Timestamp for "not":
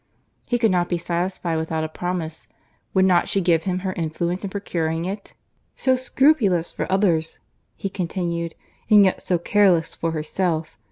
0.71-0.89, 3.05-3.29